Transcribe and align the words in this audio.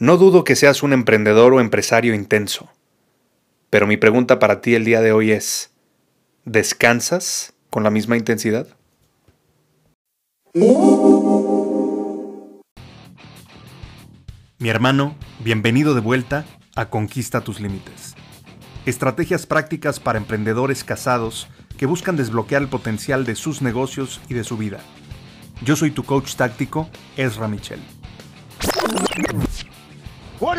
No 0.00 0.16
dudo 0.16 0.44
que 0.44 0.54
seas 0.54 0.84
un 0.84 0.92
emprendedor 0.92 1.52
o 1.52 1.60
empresario 1.60 2.14
intenso, 2.14 2.70
pero 3.68 3.88
mi 3.88 3.96
pregunta 3.96 4.38
para 4.38 4.60
ti 4.60 4.76
el 4.76 4.84
día 4.84 5.00
de 5.00 5.10
hoy 5.10 5.32
es, 5.32 5.72
¿descansas 6.44 7.52
con 7.68 7.82
la 7.82 7.90
misma 7.90 8.16
intensidad? 8.16 8.68
Mi 14.58 14.68
hermano, 14.68 15.16
bienvenido 15.40 15.94
de 15.94 16.00
vuelta 16.00 16.44
a 16.76 16.90
Conquista 16.90 17.40
tus 17.40 17.58
Límites. 17.58 18.14
Estrategias 18.86 19.46
prácticas 19.46 19.98
para 19.98 20.18
emprendedores 20.18 20.84
casados 20.84 21.48
que 21.76 21.86
buscan 21.86 22.16
desbloquear 22.16 22.62
el 22.62 22.68
potencial 22.68 23.24
de 23.24 23.34
sus 23.34 23.62
negocios 23.62 24.20
y 24.28 24.34
de 24.34 24.44
su 24.44 24.56
vida. 24.56 24.78
Yo 25.64 25.74
soy 25.74 25.90
tu 25.90 26.04
coach 26.04 26.36
táctico, 26.36 26.88
Ezra 27.16 27.48
Michel. 27.48 27.80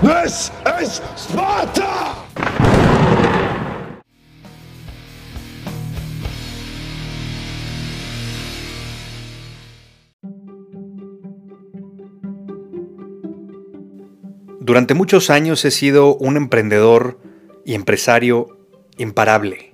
This 0.00 0.52
is 0.80 1.02
Sparta! 1.16 2.14
Durante 14.60 14.94
muchos 14.94 15.30
años 15.30 15.64
he 15.64 15.72
sido 15.72 16.14
un 16.14 16.36
emprendedor 16.36 17.18
y 17.64 17.74
empresario 17.74 18.56
imparable, 18.98 19.72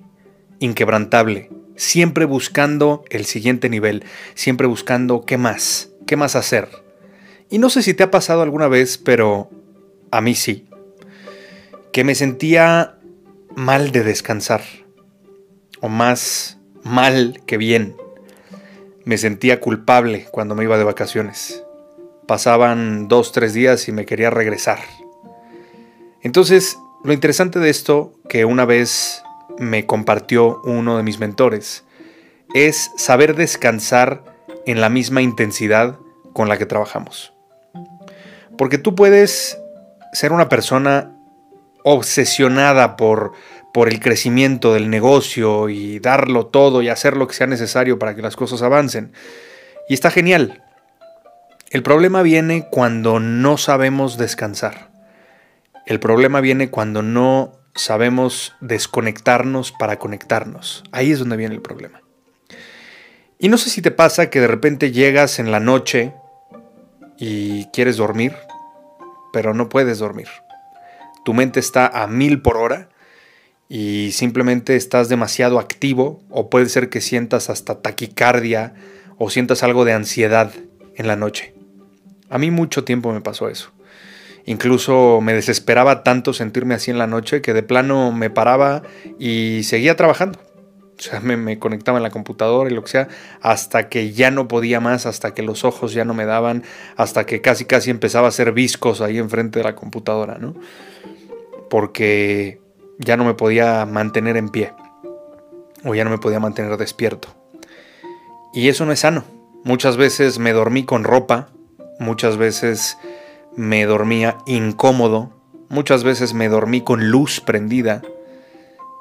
inquebrantable, 0.57 1.51
siempre 1.75 2.25
buscando 2.25 3.03
el 3.11 3.25
siguiente 3.25 3.69
nivel, 3.69 4.03
siempre 4.33 4.65
buscando 4.65 5.21
qué 5.21 5.37
más, 5.37 5.91
qué 6.07 6.15
más 6.15 6.35
hacer. 6.35 6.67
Y 7.51 7.59
no 7.59 7.69
sé 7.69 7.83
si 7.83 7.93
te 7.93 8.01
ha 8.01 8.09
pasado 8.09 8.41
alguna 8.41 8.67
vez, 8.67 8.97
pero 8.97 9.51
a 10.15 10.21
mí 10.21 10.33
sí, 10.33 10.65
que 11.91 12.05
me 12.05 12.15
sentía 12.15 12.97
mal 13.53 13.91
de 13.91 14.01
descansar, 14.01 14.61
o 15.81 15.89
más 15.89 16.57
mal 16.83 17.41
que 17.45 17.57
bien. 17.57 17.97
Me 19.03 19.17
sentía 19.17 19.59
culpable 19.59 20.27
cuando 20.31 20.55
me 20.55 20.63
iba 20.63 20.77
de 20.77 20.85
vacaciones. 20.85 21.63
Pasaban 22.27 23.09
dos, 23.09 23.33
tres 23.33 23.53
días 23.53 23.89
y 23.89 23.91
me 23.91 24.05
quería 24.05 24.29
regresar. 24.29 24.79
Entonces, 26.21 26.77
lo 27.03 27.11
interesante 27.11 27.59
de 27.59 27.69
esto, 27.69 28.13
que 28.29 28.45
una 28.45 28.63
vez 28.63 29.21
me 29.59 29.85
compartió 29.85 30.61
uno 30.63 30.95
de 30.95 31.03
mis 31.03 31.19
mentores, 31.19 31.83
es 32.53 32.89
saber 32.95 33.35
descansar 33.35 34.23
en 34.65 34.79
la 34.79 34.87
misma 34.87 35.21
intensidad 35.21 35.99
con 36.31 36.47
la 36.47 36.57
que 36.57 36.65
trabajamos. 36.65 37.33
Porque 38.57 38.77
tú 38.77 38.95
puedes 38.95 39.59
ser 40.15 40.31
una 40.31 40.49
persona 40.49 41.11
obsesionada 41.83 42.95
por, 42.95 43.33
por 43.73 43.89
el 43.89 43.99
crecimiento 43.99 44.73
del 44.73 44.89
negocio 44.89 45.69
y 45.69 45.99
darlo 45.99 46.47
todo 46.47 46.81
y 46.81 46.89
hacer 46.89 47.17
lo 47.17 47.27
que 47.27 47.35
sea 47.35 47.47
necesario 47.47 47.99
para 47.99 48.15
que 48.15 48.21
las 48.21 48.35
cosas 48.35 48.61
avancen. 48.61 49.13
Y 49.87 49.93
está 49.93 50.09
genial. 50.09 50.63
El 51.69 51.83
problema 51.83 52.21
viene 52.21 52.67
cuando 52.71 53.19
no 53.19 53.57
sabemos 53.57 54.17
descansar. 54.17 54.89
El 55.85 55.99
problema 55.99 56.41
viene 56.41 56.69
cuando 56.69 57.03
no 57.03 57.59
sabemos 57.75 58.55
desconectarnos 58.61 59.73
para 59.73 59.99
conectarnos. 59.99 60.83
Ahí 60.91 61.11
es 61.11 61.19
donde 61.19 61.37
viene 61.37 61.55
el 61.55 61.61
problema. 61.61 62.01
Y 63.37 63.49
no 63.49 63.57
sé 63.57 63.69
si 63.69 63.81
te 63.81 63.91
pasa 63.91 64.29
que 64.29 64.39
de 64.39 64.47
repente 64.47 64.91
llegas 64.91 65.39
en 65.39 65.51
la 65.51 65.59
noche 65.59 66.13
y 67.19 67.65
quieres 67.65 67.97
dormir 67.97 68.33
pero 69.35 69.53
no 69.53 69.67
puedes 69.67 69.99
dormir. 69.99 70.29
Tu 71.25 71.33
mente 71.33 71.59
está 71.59 71.87
a 71.87 72.07
mil 72.07 72.41
por 72.41 72.55
hora 72.55 72.87
y 73.67 74.11
simplemente 74.13 74.77
estás 74.77 75.09
demasiado 75.09 75.59
activo 75.59 76.23
o 76.29 76.49
puede 76.49 76.69
ser 76.69 76.87
que 76.87 77.01
sientas 77.01 77.49
hasta 77.49 77.81
taquicardia 77.81 78.75
o 79.17 79.29
sientas 79.29 79.61
algo 79.61 79.83
de 79.83 79.91
ansiedad 79.91 80.53
en 80.95 81.07
la 81.07 81.17
noche. 81.17 81.53
A 82.29 82.37
mí 82.37 82.49
mucho 82.49 82.85
tiempo 82.85 83.11
me 83.11 83.19
pasó 83.19 83.49
eso. 83.49 83.73
Incluso 84.45 85.19
me 85.19 85.33
desesperaba 85.33 86.01
tanto 86.05 86.31
sentirme 86.31 86.73
así 86.73 86.89
en 86.89 86.97
la 86.97 87.07
noche 87.07 87.41
que 87.41 87.51
de 87.51 87.61
plano 87.61 88.13
me 88.13 88.29
paraba 88.29 88.83
y 89.19 89.63
seguía 89.63 89.97
trabajando. 89.97 90.39
O 90.97 91.01
sea, 91.01 91.19
me, 91.19 91.59
conectaba 91.59 91.97
en 91.97 92.03
la 92.03 92.09
computadora 92.09 92.69
y 92.69 92.73
lo 92.73 92.81
que 92.83 92.89
sea, 92.89 93.07
hasta 93.41 93.89
que 93.89 94.13
ya 94.13 94.31
no 94.31 94.47
podía 94.47 94.79
más, 94.79 95.05
hasta 95.05 95.33
que 95.33 95.41
los 95.41 95.65
ojos 95.65 95.93
ya 95.93 96.05
no 96.05 96.13
me 96.13 96.25
daban, 96.25 96.63
hasta 96.95 97.25
que 97.25 97.41
casi 97.41 97.65
casi 97.65 97.91
empezaba 97.91 98.29
a 98.29 98.31
ser 98.31 98.53
viscos 98.53 99.01
ahí 99.01 99.17
enfrente 99.17 99.59
de 99.59 99.65
la 99.65 99.75
computadora, 99.75 100.37
¿no? 100.37 100.55
Porque 101.69 102.61
ya 102.97 103.17
no 103.17 103.25
me 103.25 103.33
podía 103.33 103.85
mantener 103.85 104.37
en 104.37 104.49
pie, 104.49 104.71
o 105.83 105.95
ya 105.95 106.05
no 106.05 106.11
me 106.11 106.17
podía 106.17 106.39
mantener 106.39 106.77
despierto. 106.77 107.27
Y 108.53 108.69
eso 108.69 108.85
no 108.85 108.93
es 108.93 109.01
sano. 109.01 109.25
Muchas 109.65 109.97
veces 109.97 110.39
me 110.39 110.53
dormí 110.53 110.85
con 110.85 111.03
ropa, 111.03 111.49
muchas 111.99 112.37
veces 112.37 112.97
me 113.57 113.85
dormía 113.85 114.37
incómodo, 114.45 115.31
muchas 115.67 116.03
veces 116.03 116.33
me 116.33 116.47
dormí 116.47 116.81
con 116.81 117.09
luz 117.09 117.41
prendida 117.41 118.01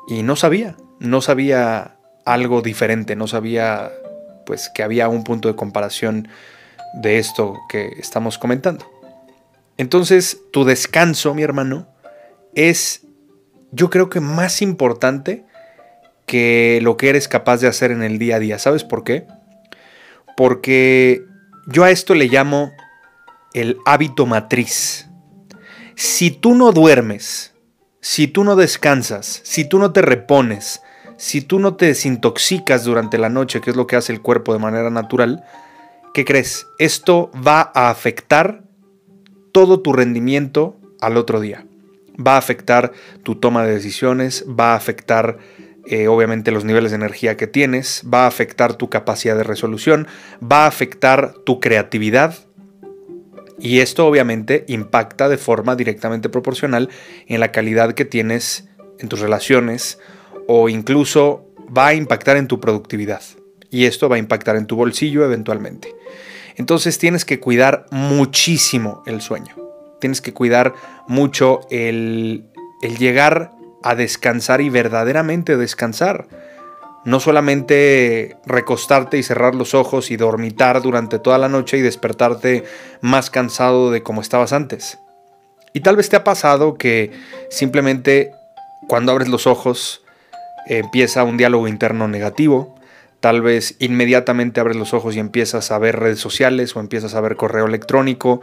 y 0.09 0.22
no 0.22 0.37
sabía, 0.37 0.76
no 1.00 1.21
sabía 1.21 1.97
algo 2.25 2.62
diferente, 2.62 3.16
no 3.16 3.27
sabía 3.27 3.93
pues 4.47 4.71
que 4.75 4.82
había 4.82 5.09
un 5.09 5.25
punto 5.25 5.49
de 5.49 5.56
comparación 5.56 6.28
de 6.94 7.19
esto 7.19 7.59
que 7.69 7.88
estamos 7.99 8.38
comentando. 8.38 8.91
Entonces, 9.77 10.38
tu 10.53 10.65
descanso, 10.65 11.34
mi 11.34 11.43
hermano, 11.43 11.88
es 12.55 13.03
yo 13.72 13.91
creo 13.91 14.09
que 14.09 14.21
más 14.21 14.62
importante 14.62 15.44
que 16.27 16.78
lo 16.82 16.97
que 16.97 17.09
eres 17.09 17.28
capaz 17.28 17.61
de 17.61 17.69
hacer 17.69 17.91
en 17.91 18.03
el 18.03 18.19
día 18.19 18.37
a 18.37 18.38
día. 18.38 18.59
¿Sabes 18.59 18.84
por 18.84 19.03
qué? 19.05 19.26
Porque 20.37 21.25
yo 21.66 21.84
a 21.84 21.91
esto 21.91 22.15
le 22.15 22.26
llamo 22.26 22.72
el 23.53 23.78
hábito 23.84 24.26
matriz. 24.26 25.09
Si 25.97 26.31
tú 26.31 26.55
no 26.55 26.72
duermes, 26.72 27.53
si 28.04 28.28
tú 28.28 28.44
no 28.44 28.54
descansas, 28.54 29.41
si 29.44 29.65
tú 29.65 29.78
no 29.78 29.92
te 29.92 30.03
repones, 30.03 30.82
si 31.16 31.41
tú 31.41 31.59
no 31.59 31.76
te 31.76 31.87
desintoxicas 31.87 32.84
durante 32.84 33.16
la 33.16 33.31
noche, 33.31 33.62
que 33.62 33.70
es 33.70 33.76
lo 33.76 33.87
que 33.87 33.97
hace 33.97 34.12
el 34.12 34.20
cuerpo 34.20 34.53
de 34.53 34.59
manera 34.59 34.91
natural, 34.91 35.42
¿qué 36.12 36.26
crees? 36.26 36.66
Esto 36.78 37.31
va 37.34 37.72
a 37.75 37.88
afectar 37.88 38.62
todo 39.53 39.81
tu 39.81 39.94
rendimiento 39.94 40.76
al 41.00 41.16
otro 41.16 41.41
día. 41.41 41.64
Va 42.14 42.34
a 42.34 42.38
afectar 42.38 42.93
tu 43.22 43.37
toma 43.37 43.64
de 43.64 43.72
decisiones, 43.72 44.44
va 44.48 44.75
a 44.75 44.76
afectar 44.76 45.38
eh, 45.87 46.06
obviamente 46.06 46.50
los 46.50 46.66
niveles 46.66 46.91
de 46.91 46.97
energía 46.97 47.38
que 47.38 47.47
tienes, 47.47 48.03
va 48.12 48.25
a 48.25 48.28
afectar 48.28 48.75
tu 48.75 48.91
capacidad 48.91 49.34
de 49.34 49.44
resolución, 49.44 50.09
va 50.43 50.64
a 50.64 50.69
afectar 50.69 51.32
tu 51.47 51.59
creatividad, 51.59 52.34
y 53.64 53.80
esto 53.80 54.06
obviamente 54.06 54.66
impacta 54.69 55.30
de 55.30 55.38
forma 55.38 55.75
directamente 55.75 56.28
proporcional 56.28 56.91
en 57.26 57.41
la 57.41 57.50
calidad 57.50 57.94
que 57.94 58.05
tienes 58.05 58.69
en 58.99 59.08
tus 59.08 59.20
relaciones 59.20 59.99
o 60.46 60.69
incluso 60.69 61.49
va 61.75 61.87
a 61.87 61.94
impactar 61.94 62.37
en 62.37 62.46
tu 62.46 62.61
productividad. 62.61 63.22
Y 63.70 63.87
esto 63.87 64.11
va 64.11 64.16
a 64.16 64.19
impactar 64.19 64.56
en 64.56 64.66
tu 64.66 64.76
bolsillo 64.76 65.25
eventualmente. 65.25 65.96
Entonces 66.56 66.99
tienes 66.99 67.25
que 67.25 67.40
cuidar 67.40 67.87
muchísimo 67.90 69.02
el 69.06 69.22
sueño. 69.22 69.56
Tienes 69.99 70.20
que 70.20 70.34
cuidar 70.34 70.75
mucho 71.08 71.60
el, 71.70 72.44
el 72.82 72.99
llegar 72.99 73.52
a 73.82 73.94
descansar 73.94 74.60
y 74.60 74.69
verdaderamente 74.69 75.56
descansar 75.56 76.28
no 77.05 77.21
solamente 77.21 78.37
recostarte 78.47 79.19
y 79.19 79.23
cerrar 79.23 79.55
los 79.55 79.75
ojos 79.75 80.11
y 80.11 80.17
dormitar 80.17 80.81
durante 80.83 81.19
toda 81.19 81.39
la 81.39 81.49
noche 81.49 81.77
y 81.77 81.83
despertarte 81.83 82.65
más 83.01 83.31
cansado 83.31 83.91
de 83.91 84.03
como 84.03 84.21
estabas 84.21 84.53
antes. 84.53 84.99
Y 85.75 85.81
tal 85.81 85.97
vez 85.97 86.09
te 86.09 86.17
ha 86.17 86.25
pasado 86.25 86.75
que 86.75 87.11
simplemente 87.51 88.33
cuando 88.89 89.12
abres 89.12 89.29
los 89.29 89.47
ojos 89.47 90.03
empieza 90.67 91.25
un 91.25 91.37
diálogo 91.37 91.69
interno 91.69 92.09
negativo, 92.09 92.75
tal 93.21 93.43
vez 93.43 93.77
inmediatamente 93.81 94.61
abres 94.61 94.77
los 94.77 94.95
ojos 94.95 95.17
y 95.17 95.19
empiezas 95.19 95.71
a 95.71 95.79
ver 95.79 95.99
redes 95.99 96.21
sociales 96.21 96.75
o 96.77 96.81
empiezas 96.81 97.15
a 97.15 97.21
ver 97.21 97.37
correo 97.37 97.67
electrónico 97.67 98.41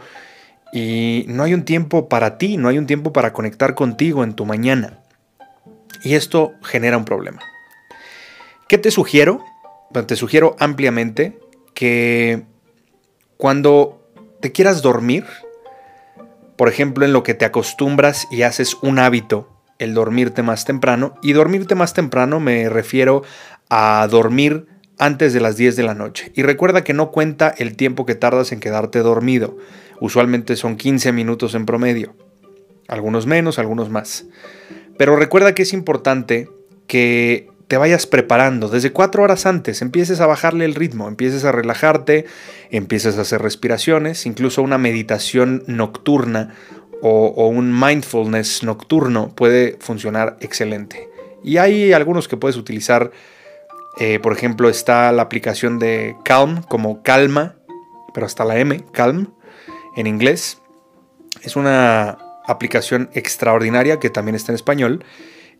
Y 0.72 1.24
no 1.28 1.42
hay 1.42 1.52
un 1.52 1.64
tiempo 1.64 2.08
para 2.08 2.38
ti, 2.38 2.56
no 2.56 2.68
hay 2.68 2.78
un 2.78 2.86
tiempo 2.86 3.12
para 3.12 3.32
conectar 3.32 3.74
contigo 3.74 4.24
en 4.24 4.34
tu 4.34 4.46
mañana. 4.46 5.00
Y 6.02 6.14
esto 6.14 6.52
genera 6.62 6.96
un 6.96 7.04
problema. 7.04 7.42
¿Qué 8.72 8.78
te 8.78 8.90
sugiero? 8.90 9.44
te 10.06 10.16
sugiero 10.16 10.56
ampliamente 10.58 11.38
que 11.74 12.44
cuando 13.36 14.00
te 14.40 14.50
quieras 14.50 14.80
dormir, 14.80 15.26
por 16.56 16.70
ejemplo, 16.70 17.04
en 17.04 17.12
lo 17.12 17.22
que 17.22 17.34
te 17.34 17.44
acostumbras 17.44 18.26
y 18.30 18.44
haces 18.44 18.78
un 18.80 18.98
hábito, 18.98 19.46
el 19.78 19.92
dormirte 19.92 20.42
más 20.42 20.64
temprano, 20.64 21.16
y 21.22 21.34
dormirte 21.34 21.74
más 21.74 21.92
temprano 21.92 22.40
me 22.40 22.70
refiero 22.70 23.24
a 23.68 24.08
dormir 24.10 24.68
antes 24.96 25.34
de 25.34 25.40
las 25.40 25.58
10 25.58 25.76
de 25.76 25.82
la 25.82 25.92
noche. 25.92 26.32
Y 26.34 26.42
recuerda 26.42 26.82
que 26.82 26.94
no 26.94 27.10
cuenta 27.10 27.54
el 27.58 27.76
tiempo 27.76 28.06
que 28.06 28.14
tardas 28.14 28.52
en 28.52 28.60
quedarte 28.60 29.00
dormido. 29.00 29.58
Usualmente 30.00 30.56
son 30.56 30.76
15 30.76 31.12
minutos 31.12 31.54
en 31.54 31.66
promedio. 31.66 32.14
Algunos 32.88 33.26
menos, 33.26 33.58
algunos 33.58 33.90
más. 33.90 34.24
Pero 34.96 35.16
recuerda 35.16 35.54
que 35.54 35.60
es 35.60 35.74
importante 35.74 36.48
que 36.86 37.51
te 37.72 37.78
vayas 37.78 38.06
preparando 38.06 38.68
desde 38.68 38.92
cuatro 38.92 39.22
horas 39.22 39.46
antes, 39.46 39.80
empieces 39.80 40.20
a 40.20 40.26
bajarle 40.26 40.66
el 40.66 40.74
ritmo, 40.74 41.08
empieces 41.08 41.46
a 41.46 41.52
relajarte, 41.52 42.26
empieces 42.70 43.16
a 43.16 43.22
hacer 43.22 43.40
respiraciones, 43.40 44.26
incluso 44.26 44.60
una 44.60 44.76
meditación 44.76 45.64
nocturna 45.66 46.54
o, 47.00 47.48
un 47.48 47.72
mindfulness 47.72 48.62
nocturno 48.62 49.30
puede 49.34 49.78
funcionar 49.80 50.36
excelente. 50.40 51.08
Y 51.42 51.56
hay 51.56 51.94
algunos 51.94 52.28
que 52.28 52.36
puedes 52.36 52.58
utilizar, 52.58 53.10
eh, 53.98 54.18
por 54.18 54.34
ejemplo 54.34 54.68
está 54.68 55.10
la 55.10 55.22
aplicación 55.22 55.78
de 55.78 56.14
Calm 56.26 56.64
como 56.64 57.02
calma, 57.02 57.56
pero 58.12 58.26
hasta 58.26 58.44
la 58.44 58.58
M, 58.58 58.84
Calm 58.92 59.32
en 59.96 60.06
inglés. 60.06 60.58
Es 61.40 61.56
una 61.56 62.18
aplicación 62.46 63.08
extraordinaria 63.14 63.98
que 63.98 64.10
también 64.10 64.34
está 64.34 64.52
en 64.52 64.56
español 64.56 65.06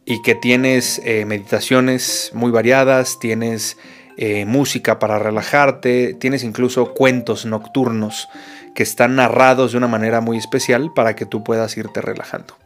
y 0.05 0.23
que 0.23 0.35
tienes 0.35 1.01
eh, 1.05 1.25
meditaciones 1.25 2.31
muy 2.35 2.51
variadas, 2.51 3.19
tienes 3.19 3.77
eh, 4.17 4.45
música 4.45 4.99
para 4.99 5.19
relajarte, 5.19 6.15
tienes 6.15 6.45
incluso 6.45 6.93
cuentos 6.95 7.47
nocturnos 7.47 8.29
que 8.75 8.83
están 8.83 9.17
narrados 9.17 9.73
de 9.73 9.79
una 9.79 9.89
manera 9.89 10.21
muy 10.21 10.37
especial 10.39 10.93
para 10.95 11.15
que 11.15 11.27
tú 11.27 11.45
puedas 11.45 11.77
irte 11.77 12.01
relajando. 12.01 12.57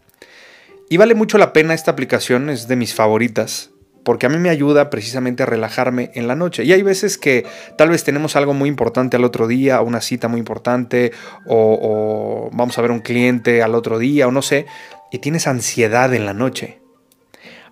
Y 0.88 0.96
vale 0.96 1.14
mucho 1.14 1.36
la 1.36 1.52
pena 1.52 1.74
esta 1.74 1.90
aplicación, 1.90 2.48
es 2.48 2.68
de 2.68 2.76
mis 2.76 2.94
favoritas, 2.94 3.70
porque 4.04 4.26
a 4.26 4.28
mí 4.28 4.38
me 4.38 4.50
ayuda 4.50 4.88
precisamente 4.88 5.42
a 5.42 5.46
relajarme 5.46 6.12
en 6.14 6.28
la 6.28 6.36
noche. 6.36 6.62
Y 6.64 6.72
hay 6.72 6.82
veces 6.82 7.18
que 7.18 7.44
tal 7.76 7.90
vez 7.90 8.04
tenemos 8.04 8.36
algo 8.36 8.54
muy 8.54 8.68
importante 8.68 9.16
al 9.16 9.24
otro 9.24 9.48
día, 9.48 9.80
una 9.80 10.00
cita 10.00 10.28
muy 10.28 10.38
importante, 10.38 11.10
o, 11.44 11.78
o 11.82 12.50
vamos 12.56 12.78
a 12.78 12.82
ver 12.82 12.92
un 12.92 13.00
cliente 13.00 13.62
al 13.62 13.74
otro 13.74 13.98
día, 13.98 14.28
o 14.28 14.30
no 14.30 14.42
sé, 14.42 14.66
y 15.10 15.18
tienes 15.18 15.48
ansiedad 15.48 16.14
en 16.14 16.24
la 16.24 16.34
noche. 16.34 16.85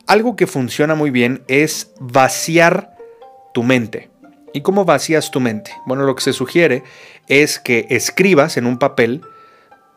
Algo 0.07 0.37
que 0.37 0.47
funciona 0.47 0.95
muy 0.95 1.11
bien 1.11 1.43
es 1.49 1.93
vaciar 2.01 2.97
tu 3.55 3.63
mente. 3.63 4.11
¿Y 4.53 4.61
cómo 4.61 4.85
vacías 4.85 5.31
tu 5.31 5.41
mente? 5.41 5.73
Bueno, 5.87 6.05
lo 6.05 6.15
que 6.15 6.23
se 6.23 6.33
sugiere 6.33 6.85
es 7.29 7.59
que 7.59 7.87
escribas 7.91 8.57
en 8.57 8.67
un 8.67 8.79
papel 8.79 9.23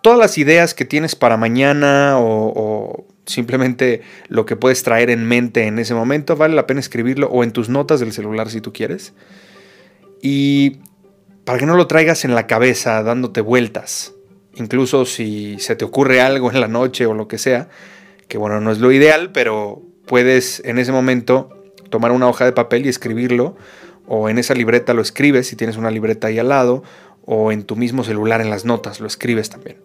todas 0.02 0.18
las 0.18 0.38
ideas 0.38 0.74
que 0.74 0.86
tienes 0.86 1.16
para 1.16 1.38
mañana 1.38 2.16
o, 2.18 3.06
simplemente 3.26 4.02
lo 4.30 4.46
que 4.46 4.56
puedes 4.56 4.82
traer 4.84 5.10
en 5.10 5.26
mente 5.26 5.68
en 5.68 5.80
ese 5.80 5.94
momento. 5.94 6.38
Vale 6.38 6.56
la 6.56 6.66
pena 6.66 6.80
escribirlo 6.80 7.28
o 7.28 7.44
en 7.44 7.52
tus 7.52 7.68
notas 7.68 8.00
del 8.00 8.14
celular 8.14 8.50
si 8.50 8.62
tú 8.62 8.72
quieres. 8.72 9.14
Y 10.22 10.78
para 11.44 11.60
que 11.60 11.66
no 11.66 11.76
lo 11.76 11.88
traigas 11.88 12.24
en 12.24 12.34
la 12.34 12.48
cabeza 12.48 13.04
dándote 13.04 13.42
vueltas. 13.42 14.14
Incluso 14.56 15.06
si 15.06 15.60
se 15.60 15.76
te 15.76 15.86
ocurre 15.86 16.22
algo 16.22 16.50
en 16.50 16.62
la 16.62 16.68
noche 16.68 17.06
o 17.06 17.14
lo 17.14 17.28
que 17.28 17.38
sea, 17.38 17.70
que 18.28 18.38
bueno, 18.38 18.60
no 18.62 18.72
es 18.72 18.80
lo 18.80 18.92
ideal, 18.92 19.32
pero 19.32 19.84
puedes 20.08 20.62
en 20.66 20.80
ese 20.80 20.92
momento 20.92 21.50
tomar 21.90 22.12
una 22.12 22.28
hoja 22.28 22.46
de 22.46 22.54
papel 22.54 22.86
y 22.86 22.90
escribirlo, 22.90 23.56
o 24.08 24.30
en 24.30 24.38
esa 24.38 24.54
libreta 24.54 24.94
lo 24.94 25.02
escribes 25.02 25.48
si 25.48 25.56
tienes 25.56 25.78
una 25.78 25.92
libreta 25.92 26.28
ahí 26.28 26.40
al 26.40 26.50
lado, 26.50 26.84
o 27.26 27.52
en 27.52 27.64
tu 27.64 27.76
mismo 27.76 28.04
celular 28.04 28.42
en 28.42 28.50
las 28.50 28.66
notas 28.66 29.00
lo 29.00 29.08
escribes 29.08 29.50
también. 29.50 29.78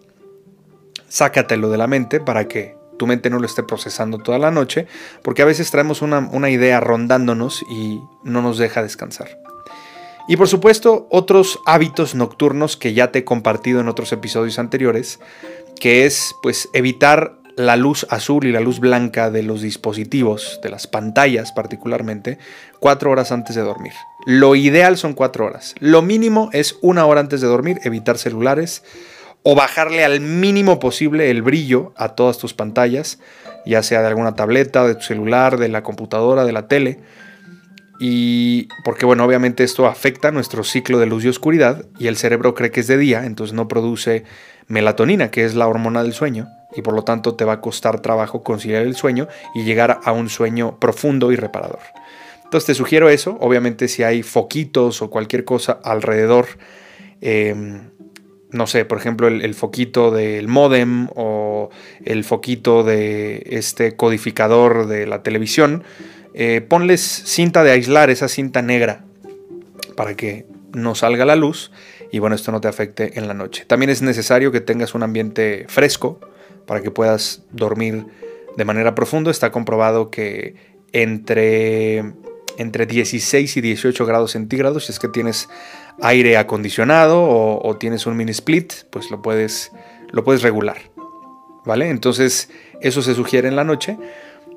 Sácatelo 1.09 1.69
de 1.69 1.77
la 1.77 1.87
mente 1.87 2.19
para 2.19 2.47
que 2.47 2.75
tu 2.97 3.05
mente 3.05 3.29
no 3.29 3.39
lo 3.39 3.45
esté 3.45 3.63
procesando 3.63 4.17
toda 4.17 4.39
la 4.39 4.49
noche, 4.49 4.87
porque 5.23 5.41
a 5.41 5.45
veces 5.45 5.69
traemos 5.69 6.01
una, 6.01 6.19
una 6.19 6.49
idea 6.49 6.79
rondándonos 6.79 7.63
y 7.69 7.99
no 8.23 8.41
nos 8.41 8.57
deja 8.57 8.81
descansar. 8.81 9.39
Y 10.27 10.37
por 10.37 10.47
supuesto, 10.47 11.07
otros 11.11 11.59
hábitos 11.65 12.15
nocturnos 12.15 12.77
que 12.77 12.93
ya 12.93 13.11
te 13.11 13.19
he 13.19 13.25
compartido 13.25 13.81
en 13.81 13.89
otros 13.89 14.13
episodios 14.13 14.57
anteriores, 14.57 15.19
que 15.79 16.05
es 16.05 16.33
pues 16.41 16.69
evitar 16.73 17.42
la 17.55 17.75
luz 17.75 18.05
azul 18.09 18.45
y 18.45 18.51
la 18.51 18.59
luz 18.59 18.79
blanca 18.79 19.29
de 19.29 19.43
los 19.43 19.61
dispositivos, 19.61 20.59
de 20.63 20.69
las 20.69 20.87
pantallas 20.87 21.51
particularmente, 21.51 22.37
cuatro 22.79 23.11
horas 23.11 23.31
antes 23.31 23.55
de 23.55 23.61
dormir. 23.61 23.93
Lo 24.25 24.55
ideal 24.55 24.97
son 24.97 25.13
cuatro 25.13 25.45
horas. 25.45 25.75
Lo 25.79 26.01
mínimo 26.01 26.49
es 26.53 26.77
una 26.81 27.05
hora 27.05 27.21
antes 27.21 27.41
de 27.41 27.47
dormir, 27.47 27.79
evitar 27.83 28.17
celulares 28.17 28.83
o 29.43 29.55
bajarle 29.55 30.05
al 30.05 30.21
mínimo 30.21 30.79
posible 30.79 31.29
el 31.29 31.41
brillo 31.41 31.93
a 31.97 32.09
todas 32.09 32.37
tus 32.37 32.53
pantallas, 32.53 33.19
ya 33.65 33.83
sea 33.83 34.01
de 34.01 34.07
alguna 34.07 34.35
tableta, 34.35 34.87
de 34.87 34.95
tu 34.95 35.01
celular, 35.01 35.57
de 35.57 35.67
la 35.67 35.83
computadora, 35.83 36.45
de 36.45 36.53
la 36.53 36.67
tele. 36.67 36.99
Y 37.99 38.67
porque 38.83 39.05
bueno, 39.05 39.23
obviamente 39.23 39.63
esto 39.63 39.85
afecta 39.85 40.31
nuestro 40.31 40.63
ciclo 40.63 40.97
de 40.97 41.05
luz 41.05 41.23
y 41.25 41.27
oscuridad 41.27 41.85
y 41.99 42.07
el 42.07 42.17
cerebro 42.17 42.55
cree 42.55 42.71
que 42.71 42.79
es 42.79 42.87
de 42.87 42.97
día, 42.97 43.25
entonces 43.25 43.53
no 43.53 43.67
produce 43.67 44.23
melatonina, 44.67 45.29
que 45.29 45.45
es 45.45 45.55
la 45.55 45.67
hormona 45.67 46.03
del 46.03 46.13
sueño 46.13 46.47
y 46.75 46.81
por 46.81 46.93
lo 46.93 47.03
tanto 47.03 47.35
te 47.35 47.45
va 47.45 47.53
a 47.53 47.61
costar 47.61 48.01
trabajo 48.01 48.43
conciliar 48.43 48.83
el 48.83 48.95
sueño 48.95 49.27
y 49.53 49.63
llegar 49.63 49.99
a 50.03 50.11
un 50.11 50.29
sueño 50.29 50.79
profundo 50.79 51.31
y 51.31 51.35
reparador. 51.35 51.79
Entonces 52.43 52.67
te 52.67 52.75
sugiero 52.75 53.09
eso, 53.09 53.37
obviamente 53.39 53.87
si 53.87 54.03
hay 54.03 54.21
foquitos 54.21 55.01
o 55.01 55.09
cualquier 55.09 55.43
cosa 55.43 55.79
alrededor, 55.83 56.45
em, 57.21 57.89
no 58.51 58.67
sé, 58.67 58.85
por 58.85 58.99
ejemplo 58.99 59.27
el, 59.27 59.53
foquito 59.55 60.11
del 60.11 60.47
modem 60.47 61.07
o 61.15 61.69
el 62.05 62.23
foquito 62.23 62.83
de 62.83 63.43
este 63.49 63.95
codificador 63.95 64.85
de 64.85 65.07
la 65.07 65.23
televisión, 65.23 65.83
eh, 66.35 66.61
ponles 66.61 67.01
cinta 67.01 67.63
de 67.63 67.71
aislar, 67.71 68.11
esa 68.11 68.27
cinta 68.27 68.61
negra, 68.61 69.03
para 69.95 70.15
que 70.15 70.45
no 70.73 70.93
salga 70.93 71.25
la 71.25 71.35
luz 71.35 71.71
y 72.11 72.19
bueno, 72.19 72.35
esto 72.35 72.51
no 72.51 72.61
te 72.61 72.67
afecte 72.67 73.17
en 73.17 73.27
la 73.27 73.33
noche. 73.33 73.65
También 73.65 73.89
es 73.89 74.03
necesario 74.03 74.51
que 74.51 74.61
tengas 74.61 74.93
un 74.93 75.01
ambiente 75.01 75.65
fresco, 75.67 76.19
para 76.65 76.81
que 76.81 76.91
puedas 76.91 77.43
dormir 77.51 78.05
de 78.57 78.65
manera 78.65 78.95
profunda. 78.95 79.31
Está 79.31 79.51
comprobado 79.51 80.09
que 80.09 80.55
entre, 80.91 82.13
entre 82.57 82.85
16 82.85 83.57
y 83.57 83.61
18 83.61 84.05
grados 84.05 84.31
centígrados, 84.31 84.85
si 84.85 84.91
es 84.91 84.99
que 84.99 85.07
tienes 85.07 85.49
aire 86.01 86.37
acondicionado 86.37 87.23
o, 87.23 87.77
tienes 87.77 88.05
un 88.05 88.15
mini 88.15 88.31
split, 88.31 88.73
pues 88.89 89.11
lo 89.11 89.21
puedes, 89.21 89.71
lo 90.11 90.23
puedes 90.23 90.41
regular. 90.41 90.77
¿Vale? 91.65 91.89
Entonces, 91.89 92.49
eso 92.81 93.01
se 93.01 93.15
sugiere 93.15 93.47
en 93.47 93.55
la 93.55 93.63
noche. 93.63 93.97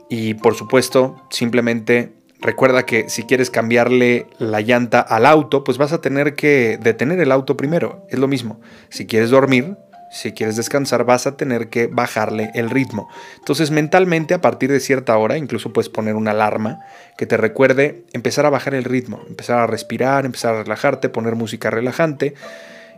Y 0.09 0.35
por 0.35 0.55
supuesto, 0.55 1.17
simplemente 1.31 2.13
recuerda 2.41 2.85
que 2.85 3.09
si 3.09 3.23
quieres 3.23 3.51
cambiarle 3.51 4.27
la 4.39 4.61
llanta 4.61 5.01
al 5.01 5.25
auto, 5.25 5.65
pues 5.65 5.79
vas 5.79 5.93
a 5.93 6.01
tener 6.01 6.35
que 6.35 6.79
detener 6.83 7.21
el 7.21 7.33
auto 7.33 7.57
primero. 7.57 8.05
Es 8.11 8.19
lo 8.19 8.29
mismo. 8.29 8.61
Si 8.89 9.07
quieres 9.07 9.31
dormir, 9.31 9.77
si 10.17 10.33
quieres 10.33 10.57
descansar 10.57 11.05
vas 11.05 11.27
a 11.27 11.37
tener 11.37 11.69
que 11.69 11.87
bajarle 11.87 12.51
el 12.55 12.71
ritmo. 12.71 13.09
Entonces 13.39 13.71
mentalmente 13.71 14.35
a 14.35 14.41
partir 14.41 14.73
de 14.73 14.81
cierta 14.81 15.17
hora 15.19 15.37
incluso 15.37 15.73
puedes 15.73 15.89
poner 15.89 16.15
una 16.15 16.31
alarma 16.31 16.81
que 17.19 17.27
te 17.27 17.37
recuerde 17.37 18.05
empezar 18.13 18.47
a 18.47 18.51
bajar 18.51 18.75
el 18.75 18.85
ritmo, 18.85 19.21
empezar 19.29 19.59
a 19.59 19.67
respirar, 19.67 20.25
empezar 20.25 20.55
a 20.55 20.63
relajarte, 20.63 21.09
poner 21.09 21.37
música 21.37 21.71
relajante. 21.71 22.35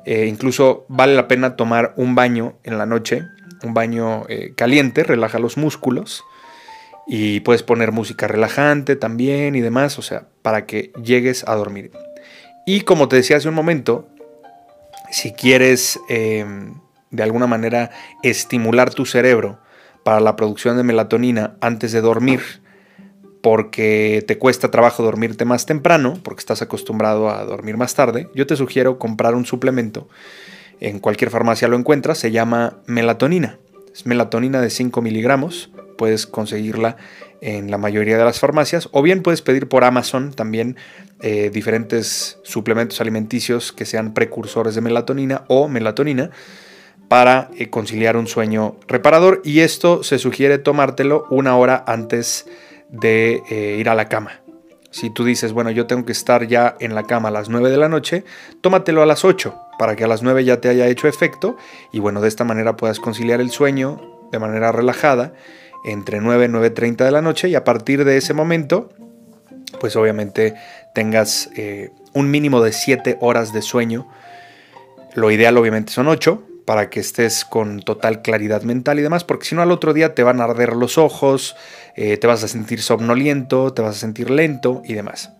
Eh, 0.05 0.27
incluso 0.27 0.87
vale 0.89 1.15
la 1.15 1.29
pena 1.29 1.57
tomar 1.57 1.93
un 1.97 2.15
baño 2.15 2.55
en 2.63 2.79
la 2.79 2.87
noche, 2.87 3.25
un 3.65 3.75
baño 3.75 4.25
eh, 4.29 4.53
caliente, 4.57 5.03
relaja 5.03 5.39
los 5.39 5.57
músculos 5.57 6.25
y 7.07 7.41
puedes 7.41 7.63
poner 7.63 7.91
música 7.91 8.29
relajante 8.29 8.95
también 8.95 9.57
y 9.57 9.61
demás, 9.61 9.99
o 9.99 10.03
sea, 10.03 10.29
para 10.43 10.67
que 10.67 10.93
llegues 11.03 11.47
a 11.49 11.55
dormir. 11.57 11.91
Y 12.65 12.83
como 12.83 13.09
te 13.09 13.17
decía 13.17 13.39
hace 13.39 13.49
un 13.49 13.55
momento, 13.55 14.09
si 15.11 15.33
quieres... 15.33 15.99
Em, 16.09 16.75
de 17.11 17.23
alguna 17.23 17.47
manera 17.47 17.91
estimular 18.23 18.93
tu 18.93 19.07
cerebro 19.07 19.59
para 20.03 20.21
la 20.21 20.37
producción 20.37 20.77
de 20.77 20.85
melatonina 20.85 21.57
antes 21.61 21.93
de 21.93 22.01
dormir, 22.01 22.41
porque 23.43 24.25
te 24.27 24.39
cuesta 24.39 24.71
trabajo 24.71 25.03
dormirte 25.03 25.45
más 25.45 25.67
temprano, 25.67 26.19
porque 26.23 26.41
estás 26.41 26.63
acostumbrado 26.63 27.31
a 27.31 27.45
dormir 27.45 27.77
más 27.77 27.95
tarde, 27.95 28.29
yo 28.35 28.47
te 28.47 28.57
sugiero 28.57 28.99
comprar 28.99 29.35
un 29.35 29.47
suplemento. 29.47 30.09
En 30.81 31.01
cualquier 31.01 31.31
farmacia 31.31 31.69
lo 31.69 31.77
encuentras, 31.77 32.19
se 32.19 32.31
llama 32.31 32.79
melatonina. 32.87 33.59
Es 33.93 34.07
melatonina 34.07 34.61
de 34.61 34.71
5 34.71 35.03
miligramos, 35.03 35.71
puedes 35.97 36.27
conseguirla 36.27 36.97
en 37.41 37.71
la 37.71 37.79
mayoría 37.79 38.17
de 38.17 38.25
las 38.25 38.39
farmacias, 38.39 38.89
o 38.93 39.03
bien 39.03 39.23
puedes 39.23 39.43
pedir 39.43 39.69
por 39.69 39.85
Amazon 39.85 40.33
también 40.33 40.77
eh, 41.21 41.51
diferentes 41.53 42.39
suplementos 42.45 43.01
alimenticios 43.01 43.73
que 43.73 43.85
sean 43.85 44.15
precursores 44.15 44.75
de 44.75 44.81
melatonina 44.81 45.45
o 45.49 45.69
melatonina 45.69 46.31
para 47.09 47.51
eh, 47.57 47.71
conciliar 47.71 48.17
un 48.17 48.27
sueño 48.27 48.77
reparador 48.87 49.41
y 49.45 49.61
esto 49.61 50.03
se 50.03 50.19
sugiere 50.19 50.59
tomártelo 50.59 51.27
una 51.31 51.57
hora 51.57 51.83
antes 51.87 52.47
de 52.91 53.43
eh, 53.51 53.77
ir 53.79 53.89
a 53.89 53.95
la 53.95 54.09
cama. 54.09 54.43
Si 54.91 55.11
tú 55.11 55.25
dices, 55.25 55.53
bueno, 55.53 55.71
yo 55.71 55.87
tengo 55.87 56.07
que 56.07 56.13
estar 56.13 56.47
ya 56.47 56.77
en 56.81 56.95
la 56.95 57.05
cama 57.05 57.29
a 57.29 57.33
las 57.33 57.49
9 57.49 57.71
de 57.71 57.77
la 57.77 57.89
noche, 57.89 58.25
tómatelo 58.61 59.03
a 59.03 59.07
las 59.07 59.25
8 59.25 59.55
para 59.79 59.97
que 59.97 60.05
a 60.05 60.09
las 60.09 60.23
9 60.23 60.45
ya 60.45 60.61
te 60.61 60.69
haya 60.69 60.87
hecho 60.87 61.09
efecto 61.09 61.57
y 61.93 61.99
bueno, 61.99 62.21
de 62.21 62.29
esta 62.29 62.45
manera 62.45 62.77
puedas 62.77 63.01
conciliar 63.01 63.41
el 63.41 63.51
sueño 63.51 64.01
de 64.33 64.39
manera 64.39 64.73
relajada 64.73 65.35
entre 65.85 66.21
9 66.21 66.47
y 66.47 66.49
9.30 66.49 66.97
de 67.05 67.11
la 67.11 67.23
noche 67.23 67.49
y 67.49 67.55
a 67.55 67.65
partir 67.65 68.05
de 68.05 68.17
ese 68.17 68.35
momento, 68.35 68.91
pues 69.79 69.95
obviamente 69.97 70.55
tengas 70.95 71.51
eh, 71.57 71.91
un 72.15 72.31
mínimo 72.31 72.63
de 72.63 72.73
7 72.73 73.19
horas 73.21 73.53
de 73.53 73.63
sueño. 73.63 74.09
Lo 75.15 75.31
ideal 75.31 75.57
obviamente 75.57 75.93
son 75.93 76.09
8 76.09 76.48
para 76.69 76.91
que 76.91 77.01
estés 77.01 77.47
con 77.47 77.81
total 77.81 78.21
claridad 78.21 78.61
mental 78.61 78.99
y 78.99 79.03
demás, 79.03 79.25
porque 79.25 79.47
si 79.47 79.55
no 79.55 79.63
al 79.63 79.73
otro 79.73 79.95
día 79.95 80.15
te 80.15 80.23
van 80.23 80.39
a 80.43 80.45
arder 80.45 80.77
los 80.77 80.99
ojos, 80.99 81.57
eh, 81.97 82.19
te 82.19 82.27
vas 82.27 82.45
a 82.45 82.49
sentir 82.49 82.83
somnoliento, 82.83 83.73
te 83.73 83.81
vas 83.81 83.97
a 83.97 83.99
sentir 83.99 84.29
lento 84.29 84.83
y 84.85 84.93
demás. 84.93 85.31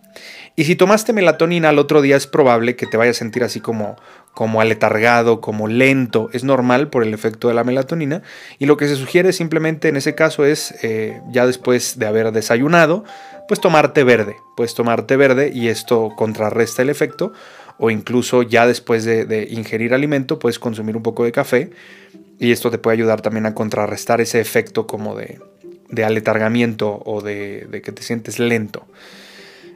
Y 0.55 0.63
si 0.63 0.75
tomaste 0.75 1.13
melatonina 1.13 1.69
al 1.69 1.77
otro 1.77 2.01
día 2.01 2.17
es 2.17 2.25
probable 2.25 2.75
que 2.75 2.87
te 2.87 2.97
vayas 2.97 3.17
a 3.17 3.19
sentir 3.19 3.43
así 3.43 3.59
como, 3.59 3.95
como 4.33 4.59
aletargado, 4.59 5.39
como 5.39 5.67
lento. 5.67 6.31
Es 6.33 6.43
normal 6.43 6.89
por 6.89 7.03
el 7.03 7.13
efecto 7.13 7.47
de 7.47 7.53
la 7.53 7.63
melatonina. 7.63 8.23
Y 8.57 8.65
lo 8.65 8.75
que 8.75 8.87
se 8.87 8.95
sugiere 8.95 9.31
simplemente 9.31 9.87
en 9.87 9.97
ese 9.97 10.15
caso 10.15 10.45
es, 10.45 10.83
eh, 10.83 11.21
ya 11.31 11.45
después 11.45 11.99
de 11.99 12.07
haber 12.07 12.31
desayunado, 12.31 13.03
pues 13.47 13.61
tomar 13.61 13.93
té 13.93 14.03
verde. 14.03 14.35
Puedes 14.57 14.73
tomar 14.73 15.03
té 15.03 15.15
verde 15.15 15.51
y 15.53 15.67
esto 15.67 16.09
contrarresta 16.17 16.81
el 16.81 16.89
efecto 16.89 17.33
o 17.79 17.89
incluso 17.89 18.43
ya 18.43 18.67
después 18.67 19.05
de, 19.05 19.47
ingerir 19.49 19.93
alimento 19.93 20.37
puedes 20.37 20.59
consumir 20.59 20.97
un 20.97 21.03
poco 21.03 21.23
de 21.23 21.31
café 21.31 21.71
y 22.37 22.51
esto 22.51 22.69
te 22.69 22.77
puede 22.77 22.95
ayudar 22.95 23.21
también 23.21 23.45
a 23.45 23.55
contrarrestar 23.55 24.21
ese 24.21 24.39
efecto 24.39 24.85
como 24.85 25.15
de, 25.15 25.39
aletargamiento 26.03 27.01
o 27.05 27.21
de, 27.21 27.67
de, 27.71 27.81
que 27.81 27.91
te 27.91 28.03
sientes 28.03 28.37
lento. 28.37 28.85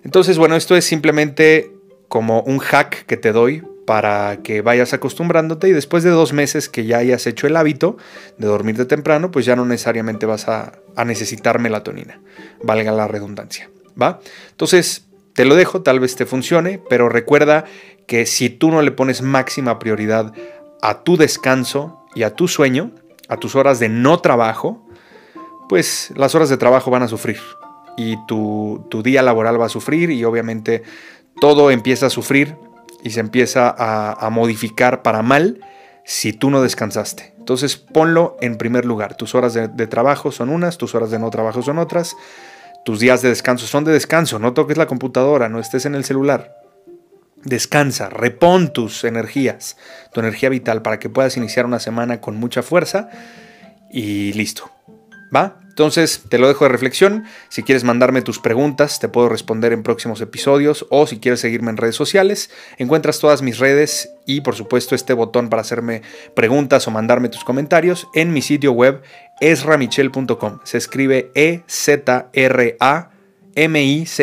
Entonces, 0.03 0.38
bueno, 0.38 0.55
esto 0.55 0.75
es 0.75 0.86
simplemente 0.86 1.72
como 2.10 2.41
un 2.41 2.60
hack 2.60 3.05
que 3.05 3.17
te 3.17 3.31
doy 3.31 3.63
para 3.86 4.38
que 4.43 4.62
vayas 4.62 4.93
acostumbrándote 4.93 5.67
y 5.69 5.72
después 5.72 6.03
de 6.03 6.10
dos 6.10 6.33
meses 6.33 6.69
que 6.69 6.86
ya 6.86 6.98
hayas 6.98 7.25
hecho 7.27 7.48
el 7.48 7.55
hábito 7.55 7.98
de 8.38 8.48
dormirte 8.48 8.86
temprano, 8.86 9.31
pues 9.31 9.45
ya 9.45 9.55
no 9.55 9.65
necesariamente 9.65 10.25
vas 10.25 10.48
a, 10.48 10.74
a 10.95 11.05
necesitar 11.05 11.60
melatonina, 11.60 12.22
valga 12.62 12.91
la 12.91 13.07
redundancia, 13.07 13.69
¿va? 14.00 14.19
Entonces, 14.51 15.05
te 15.33 15.45
lo 15.45 15.55
dejo, 15.55 15.81
tal 15.81 15.99
vez 15.99 16.15
te 16.15 16.25
funcione, 16.25 16.81
pero 16.89 17.09
recuerda 17.09 17.65
que 18.07 18.25
si 18.25 18.49
tú 18.49 18.71
no 18.71 18.81
le 18.81 18.91
pones 18.91 19.21
máxima 19.21 19.79
prioridad 19.79 20.33
a 20.81 21.03
tu 21.03 21.17
descanso 21.17 22.05
y 22.15 22.23
a 22.23 22.35
tu 22.35 22.47
sueño, 22.47 22.91
a 23.29 23.37
tus 23.37 23.55
horas 23.55 23.79
de 23.79 23.89
no 23.89 24.19
trabajo, 24.19 24.85
pues 25.69 26.11
las 26.15 26.35
horas 26.35 26.49
de 26.49 26.57
trabajo 26.57 26.91
van 26.91 27.03
a 27.03 27.07
sufrir 27.07 27.39
y 27.97 28.17
tu, 28.25 28.87
día 29.03 29.21
laboral 29.21 29.59
va 29.59 29.67
a 29.67 29.69
sufrir 29.69 30.11
y 30.11 30.23
obviamente 30.23 30.83
todo 31.39 31.71
empieza 31.71 32.07
a 32.07 32.09
sufrir 32.09 32.55
y 33.03 33.11
se 33.11 33.19
empieza 33.19 33.73
a, 33.77 34.29
modificar 34.29 35.01
para 35.01 35.21
mal 35.21 35.59
si 36.05 36.33
tú 36.33 36.49
no 36.49 36.61
descansaste. 36.61 37.33
Entonces 37.37 37.75
ponlo 37.75 38.37
en 38.39 38.57
primer 38.57 38.85
lugar. 38.85 39.15
Tus 39.15 39.35
horas 39.35 39.53
de, 39.53 39.87
trabajo 39.87 40.31
son 40.31 40.49
unas, 40.49 40.77
tus 40.77 40.95
horas 40.95 41.11
de 41.11 41.19
no 41.19 41.29
trabajo 41.29 41.61
son 41.61 41.79
otras, 41.79 42.15
tus 42.85 42.99
días 42.99 43.21
de 43.21 43.29
descanso 43.29 43.67
son 43.67 43.83
de 43.83 43.91
descanso. 43.91 44.39
No 44.39 44.53
toques 44.53 44.77
la 44.77 44.87
computadora, 44.87 45.49
no 45.49 45.59
estés 45.59 45.85
en 45.85 45.95
el 45.95 46.03
celular. 46.03 46.57
Descansa, 47.43 48.09
repon 48.09 48.71
tus 48.71 49.03
energías, 49.03 49.77
tu 50.13 50.21
energía 50.21 50.49
vital 50.49 50.81
para 50.81 50.99
que 50.99 51.09
puedas 51.09 51.35
iniciar 51.35 51.65
una 51.65 51.79
semana 51.79 52.21
con 52.21 52.37
mucha 52.37 52.63
fuerza 52.63 53.09
y 53.91 54.33
listo. 54.33 54.71
¿Va? 55.33 55.59
Entonces 55.73 56.21
te 56.29 56.37
lo 56.37 56.47
dejo 56.47 56.65
de 56.65 56.69
reflexión. 56.69 57.23
Si 57.49 57.63
quieres 57.63 57.83
mandarme 57.83 58.21
tus 58.21 58.37
preguntas, 58.37 58.99
te 58.99 59.07
puedo 59.07 59.27
responder 59.27 59.73
en 59.73 59.81
próximos 59.81 60.21
episodios 60.21 60.85
o 60.91 61.07
si 61.07 61.17
quieres 61.17 61.39
seguirme 61.39 61.71
en 61.71 61.77
redes 61.77 61.95
sociales, 61.95 62.51
encuentras 62.77 63.17
todas 63.17 63.41
mis 63.41 63.57
redes 63.57 64.11
y 64.27 64.41
por 64.41 64.53
supuesto 64.53 64.93
este 64.93 65.13
botón 65.13 65.49
para 65.49 65.63
hacerme 65.63 66.03
preguntas 66.35 66.87
o 66.87 66.91
mandarme 66.91 67.29
tus 67.29 67.43
comentarios 67.43 68.07
en 68.13 68.33
mi 68.33 68.43
sitio 68.43 68.71
web 68.71 69.01
esramichel.com. 69.41 70.59
Se 70.63 70.77
escribe 70.77 71.31
E 71.33 71.63
Z 71.67 72.29
R 72.33 72.77
A 72.79 73.09
M-I-C-H-E-L.com, 73.55 74.15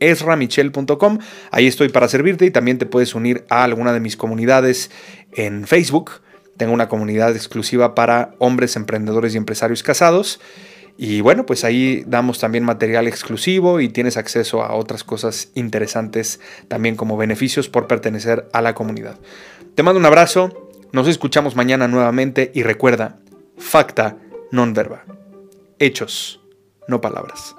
esramichel.com. 0.00 1.18
Ahí 1.50 1.66
estoy 1.66 1.88
para 1.88 2.08
servirte 2.08 2.44
y 2.46 2.50
también 2.50 2.76
te 2.78 2.84
puedes 2.86 3.14
unir 3.14 3.44
a 3.48 3.64
alguna 3.64 3.92
de 3.92 4.00
mis 4.00 4.18
comunidades 4.18 4.90
en 5.32 5.66
Facebook. 5.66 6.22
Tengo 6.58 6.74
una 6.74 6.88
comunidad 6.88 7.34
exclusiva 7.34 7.94
para 7.94 8.34
hombres 8.38 8.76
emprendedores 8.76 9.32
y 9.32 9.38
empresarios 9.38 9.82
casados. 9.82 10.40
Y 10.98 11.20
bueno, 11.20 11.46
pues 11.46 11.64
ahí 11.64 12.02
damos 12.06 12.40
también 12.40 12.64
material 12.64 13.06
exclusivo 13.06 13.80
y 13.80 13.88
tienes 13.88 14.16
acceso 14.16 14.64
a 14.64 14.74
otras 14.74 15.04
cosas 15.04 15.50
interesantes 15.54 16.40
también 16.66 16.96
como 16.96 17.16
beneficios 17.16 17.68
por 17.68 17.86
pertenecer 17.86 18.48
a 18.52 18.60
la 18.60 18.74
comunidad. 18.74 19.16
Te 19.76 19.84
mando 19.84 20.00
un 20.00 20.06
abrazo, 20.06 20.68
nos 20.92 21.06
escuchamos 21.06 21.54
mañana 21.54 21.86
nuevamente 21.86 22.50
y 22.52 22.64
recuerda, 22.64 23.20
facta 23.56 24.16
non 24.50 24.74
verba. 24.74 25.04
Hechos, 25.78 26.40
no 26.88 27.00
palabras. 27.00 27.54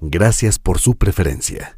Gracias 0.00 0.58
por 0.58 0.78
su 0.78 0.96
preferencia. 0.96 1.77